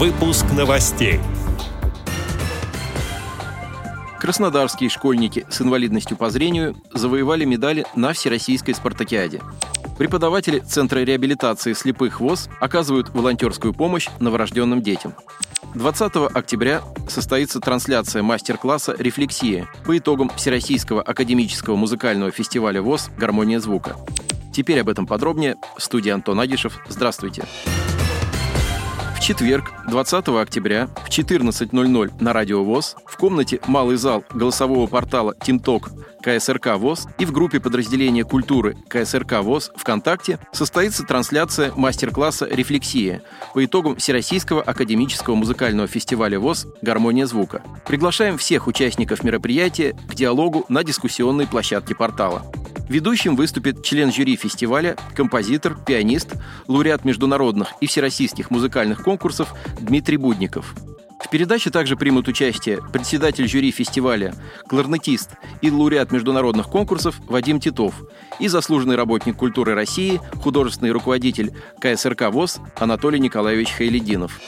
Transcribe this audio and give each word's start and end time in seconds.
Выпуск 0.00 0.46
новостей. 0.56 1.20
Краснодарские 4.18 4.88
школьники 4.88 5.44
с 5.50 5.60
инвалидностью 5.60 6.16
по 6.16 6.30
зрению 6.30 6.74
завоевали 6.94 7.44
медали 7.44 7.84
на 7.94 8.14
Всероссийской 8.14 8.74
спартакиаде. 8.74 9.42
Преподаватели 9.98 10.60
Центра 10.60 11.00
реабилитации 11.00 11.74
слепых 11.74 12.20
ВОЗ 12.20 12.48
оказывают 12.62 13.10
волонтерскую 13.10 13.74
помощь 13.74 14.08
новорожденным 14.20 14.80
детям. 14.80 15.12
20 15.74 16.32
октября 16.34 16.80
состоится 17.06 17.60
трансляция 17.60 18.22
мастер-класса 18.22 18.96
«Рефлексия» 18.98 19.68
по 19.84 19.98
итогам 19.98 20.30
Всероссийского 20.34 21.02
академического 21.02 21.76
музыкального 21.76 22.30
фестиваля 22.30 22.80
ВОЗ 22.80 23.10
«Гармония 23.18 23.60
звука». 23.60 23.96
Теперь 24.54 24.80
об 24.80 24.88
этом 24.88 25.06
подробнее. 25.06 25.56
В 25.76 25.82
студии 25.82 26.08
Антон 26.08 26.40
Агишев. 26.40 26.80
Здравствуйте. 26.88 27.42
Здравствуйте. 27.42 27.89
Четверг, 29.30 29.70
20 29.86 30.26
октября 30.26 30.88
в 31.04 31.08
14.00 31.08 32.12
на 32.18 32.32
Радио 32.32 32.64
ВОЗ 32.64 32.96
в 33.06 33.16
комнате 33.16 33.60
«Малый 33.68 33.96
зал» 33.96 34.24
голосового 34.34 34.88
портала 34.88 35.36
«Тимток» 35.40 35.90
КСРК 36.20 36.74
ВОЗ 36.74 37.06
и 37.16 37.24
в 37.24 37.30
группе 37.30 37.60
подразделения 37.60 38.24
культуры 38.24 38.76
КСРК 38.88 39.34
ВОЗ 39.42 39.70
ВКонтакте 39.76 40.40
состоится 40.50 41.04
трансляция 41.04 41.70
мастер-класса 41.76 42.48
«Рефлексия» 42.50 43.22
по 43.54 43.64
итогам 43.64 43.94
Всероссийского 43.94 44.62
академического 44.62 45.36
музыкального 45.36 45.86
фестиваля 45.86 46.40
ВОЗ 46.40 46.66
«Гармония 46.82 47.26
звука». 47.26 47.62
Приглашаем 47.86 48.36
всех 48.36 48.66
участников 48.66 49.22
мероприятия 49.22 49.92
к 50.08 50.14
диалогу 50.16 50.64
на 50.68 50.82
дискуссионной 50.82 51.46
площадке 51.46 51.94
портала. 51.94 52.42
Ведущим 52.90 53.36
выступит 53.36 53.84
член 53.84 54.12
жюри 54.12 54.34
фестиваля, 54.34 54.96
композитор, 55.14 55.78
пианист, 55.86 56.34
лауреат 56.66 57.04
международных 57.04 57.74
и 57.80 57.86
всероссийских 57.86 58.50
музыкальных 58.50 59.04
конкурсов 59.04 59.54
Дмитрий 59.80 60.16
Будников. 60.16 60.74
В 61.24 61.30
передаче 61.30 61.70
также 61.70 61.96
примут 61.96 62.26
участие 62.26 62.80
председатель 62.92 63.46
жюри 63.46 63.70
фестиваля, 63.70 64.34
кларнетист 64.66 65.30
и 65.62 65.70
лауреат 65.70 66.10
международных 66.10 66.66
конкурсов 66.66 67.14
Вадим 67.28 67.60
Титов 67.60 67.94
и 68.40 68.48
заслуженный 68.48 68.96
работник 68.96 69.36
культуры 69.36 69.74
России, 69.74 70.20
художественный 70.42 70.90
руководитель 70.90 71.52
КСРК 71.80 72.32
ВОЗ 72.32 72.58
Анатолий 72.74 73.20
Николаевич 73.20 73.70
Хайлединов. 73.70 74.40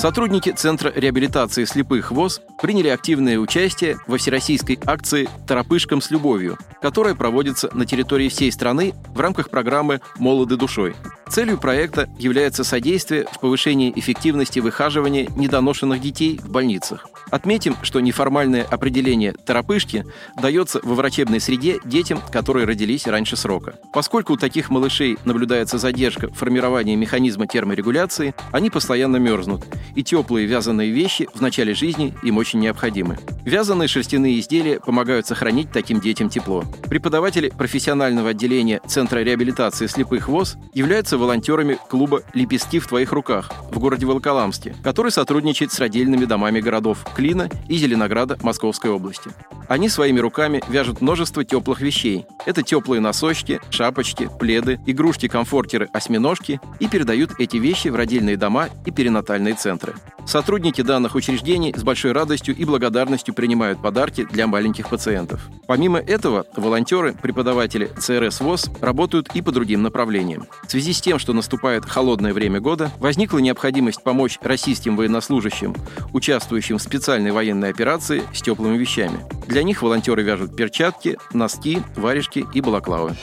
Сотрудники 0.00 0.48
Центра 0.48 0.90
реабилитации 0.96 1.64
слепых 1.66 2.10
ВОЗ 2.10 2.40
приняли 2.62 2.88
активное 2.88 3.38
участие 3.38 3.98
во 4.06 4.16
всероссийской 4.16 4.78
акции 4.86 5.28
«Торопышкам 5.46 6.00
с 6.00 6.10
любовью», 6.10 6.56
которая 6.80 7.14
проводится 7.14 7.68
на 7.74 7.84
территории 7.84 8.30
всей 8.30 8.50
страны 8.50 8.94
в 9.08 9.20
рамках 9.20 9.50
программы 9.50 10.00
«Молоды 10.16 10.56
душой». 10.56 10.96
Целью 11.28 11.58
проекта 11.58 12.08
является 12.18 12.64
содействие 12.64 13.26
в 13.30 13.40
повышении 13.40 13.92
эффективности 13.94 14.58
выхаживания 14.58 15.28
недоношенных 15.36 16.00
детей 16.00 16.40
в 16.42 16.48
больницах. 16.48 17.06
Отметим, 17.30 17.76
что 17.82 18.00
неформальное 18.00 18.64
определение 18.64 19.32
«торопышки» 19.32 20.04
дается 20.40 20.80
во 20.82 20.94
врачебной 20.94 21.40
среде 21.40 21.78
детям, 21.84 22.20
которые 22.30 22.66
родились 22.66 23.06
раньше 23.06 23.36
срока. 23.36 23.74
Поскольку 23.92 24.34
у 24.34 24.36
таких 24.36 24.70
малышей 24.70 25.16
наблюдается 25.24 25.78
задержка 25.78 26.28
в 26.28 26.34
формировании 26.34 26.96
механизма 26.96 27.46
терморегуляции, 27.46 28.34
они 28.52 28.70
постоянно 28.70 29.16
мерзнут, 29.16 29.64
и 29.94 30.02
теплые 30.02 30.46
вязаные 30.46 30.90
вещи 30.90 31.28
в 31.34 31.40
начале 31.40 31.74
жизни 31.74 32.14
им 32.22 32.38
очень 32.38 32.60
необходимы. 32.60 33.18
Вязаные 33.44 33.88
шерстяные 33.88 34.38
изделия 34.40 34.80
помогают 34.80 35.26
сохранить 35.26 35.72
таким 35.72 36.00
детям 36.00 36.28
тепло. 36.28 36.64
Преподаватели 36.88 37.50
профессионального 37.50 38.30
отделения 38.30 38.80
Центра 38.86 39.20
реабилитации 39.20 39.86
слепых 39.86 40.28
ВОЗ 40.28 40.56
являются 40.74 41.18
волонтерами 41.18 41.78
клуба 41.88 42.22
«Лепестки 42.34 42.78
в 42.78 42.88
твоих 42.88 43.12
руках» 43.12 43.50
в 43.70 43.78
городе 43.78 44.06
Волоколамске, 44.06 44.74
который 44.82 45.12
сотрудничает 45.12 45.72
с 45.72 45.78
родильными 45.78 46.24
домами 46.24 46.60
городов 46.60 47.04
Клина 47.20 47.50
и 47.68 47.76
Зеленограда 47.76 48.38
Московской 48.40 48.90
области. 48.90 49.30
Они 49.68 49.90
своими 49.90 50.18
руками 50.20 50.62
вяжут 50.70 51.02
множество 51.02 51.44
теплых 51.44 51.82
вещей. 51.82 52.24
Это 52.46 52.62
теплые 52.62 53.02
носочки, 53.02 53.60
шапочки, 53.68 54.30
пледы, 54.40 54.80
игрушки-комфортеры, 54.86 55.90
осьминожки 55.92 56.62
и 56.78 56.88
передают 56.88 57.32
эти 57.38 57.58
вещи 57.58 57.88
в 57.88 57.94
родильные 57.94 58.38
дома 58.38 58.70
и 58.86 58.90
перинатальные 58.90 59.52
центры. 59.52 59.92
Сотрудники 60.26 60.80
данных 60.80 61.14
учреждений 61.14 61.74
с 61.76 61.82
большой 61.82 62.12
радостью 62.12 62.54
и 62.56 62.64
благодарностью 62.64 63.34
принимают 63.34 63.82
подарки 63.82 64.24
для 64.24 64.46
маленьких 64.46 64.88
пациентов. 64.88 65.48
Помимо 65.66 65.98
этого, 65.98 66.46
волонтеры, 66.56 67.14
преподаватели 67.14 67.90
ЦРС 67.98 68.40
ВОЗ 68.40 68.70
работают 68.80 69.28
и 69.34 69.42
по 69.42 69.52
другим 69.52 69.82
направлениям. 69.82 70.46
В 70.66 70.70
связи 70.70 70.92
с 70.92 71.00
тем, 71.00 71.18
что 71.18 71.32
наступает 71.32 71.84
холодное 71.84 72.32
время 72.32 72.60
года, 72.60 72.90
возникла 72.98 73.38
необходимость 73.38 74.02
помочь 74.02 74.38
российским 74.42 74.96
военнослужащим, 74.96 75.74
участвующим 76.12 76.78
в 76.78 76.82
специальной 77.10 77.32
военной 77.32 77.70
операции 77.70 78.22
с 78.32 78.40
теплыми 78.40 78.76
вещами. 78.76 79.18
Для 79.48 79.64
них 79.64 79.82
волонтеры 79.82 80.22
вяжут 80.22 80.54
перчатки, 80.54 81.18
носки, 81.32 81.82
варежки 81.96 82.46
и 82.54 82.60
балаклавы. 82.60 83.16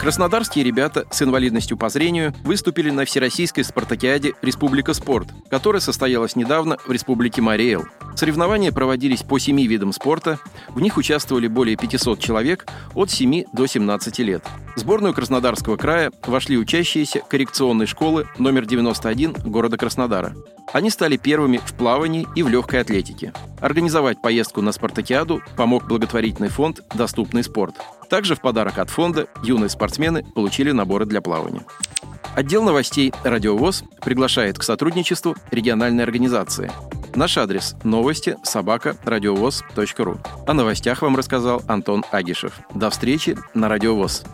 Краснодарские 0.00 0.64
ребята 0.64 1.06
с 1.12 1.22
инвалидностью 1.22 1.76
по 1.76 1.88
зрению 1.90 2.34
выступили 2.42 2.90
на 2.90 3.04
Всероссийской 3.04 3.62
спартакиаде 3.62 4.32
«Республика 4.42 4.94
спорт», 4.94 5.28
которая 5.48 5.78
состоялась 5.78 6.34
недавно 6.34 6.76
в 6.84 6.90
Республике 6.90 7.40
Мариэл. 7.40 7.84
Соревнования 8.16 8.72
проводились 8.72 9.22
по 9.22 9.38
семи 9.38 9.68
видам 9.68 9.92
спорта, 9.92 10.40
в 10.70 10.80
них 10.80 10.96
участвовали 10.96 11.46
более 11.46 11.76
500 11.76 12.18
человек 12.18 12.66
от 12.94 13.12
7 13.12 13.44
до 13.52 13.66
17 13.68 14.18
лет. 14.18 14.44
В 14.74 14.80
сборную 14.80 15.12
Краснодарского 15.12 15.76
края 15.76 16.10
вошли 16.26 16.56
учащиеся 16.56 17.20
коррекционной 17.28 17.86
школы 17.86 18.26
номер 18.38 18.64
91 18.64 19.34
города 19.44 19.76
Краснодара. 19.76 20.34
Они 20.72 20.88
стали 20.88 21.18
первыми 21.18 21.58
в 21.58 21.74
плавании 21.74 22.26
и 22.34 22.42
в 22.42 22.48
легкой 22.48 22.80
атлетике. 22.80 23.34
Организовать 23.60 24.22
поездку 24.22 24.62
на 24.62 24.72
спартакиаду 24.72 25.42
помог 25.56 25.86
благотворительный 25.86 26.48
фонд 26.48 26.80
«Доступный 26.94 27.44
спорт». 27.44 27.76
Также 28.08 28.34
в 28.34 28.40
подарок 28.40 28.78
от 28.78 28.88
фонда 28.88 29.26
юные 29.42 29.68
спортсмены 29.68 30.24
получили 30.34 30.70
наборы 30.70 31.04
для 31.04 31.20
плавания. 31.20 31.64
Отдел 32.34 32.62
новостей 32.62 33.12
«Радиовоз» 33.24 33.84
приглашает 34.00 34.58
к 34.58 34.62
сотрудничеству 34.62 35.36
региональной 35.50 36.02
организации. 36.02 36.72
Наш 37.14 37.36
адрес– 37.36 37.76
новости 37.84 38.38
собака 38.42 38.96
радиовоз.ру. 39.04 40.18
О 40.46 40.54
новостях 40.54 41.02
вам 41.02 41.14
рассказал 41.14 41.62
Антон 41.68 42.04
Агишев. 42.10 42.58
До 42.74 42.88
встречи 42.88 43.36
на 43.52 43.68
«Радиовоз». 43.68 44.24